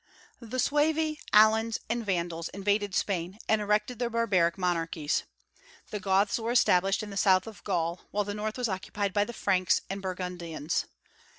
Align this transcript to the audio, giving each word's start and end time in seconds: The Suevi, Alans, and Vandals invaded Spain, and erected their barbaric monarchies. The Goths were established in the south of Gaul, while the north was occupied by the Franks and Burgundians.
The 0.39 0.57
Suevi, 0.57 1.19
Alans, 1.31 1.77
and 1.87 2.03
Vandals 2.03 2.49
invaded 2.49 2.95
Spain, 2.95 3.37
and 3.47 3.61
erected 3.61 3.99
their 3.99 4.09
barbaric 4.09 4.57
monarchies. 4.57 5.25
The 5.91 5.99
Goths 5.99 6.39
were 6.39 6.49
established 6.49 7.03
in 7.03 7.11
the 7.11 7.17
south 7.17 7.45
of 7.45 7.63
Gaul, 7.63 8.01
while 8.09 8.23
the 8.23 8.33
north 8.33 8.57
was 8.57 8.67
occupied 8.67 9.13
by 9.13 9.25
the 9.25 9.31
Franks 9.31 9.81
and 9.91 10.01
Burgundians. 10.01 10.87